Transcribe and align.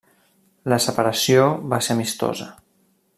La 0.73 0.79
separació 0.85 1.45
va 1.75 1.81
ser 1.89 1.99
amistosa. 1.99 2.49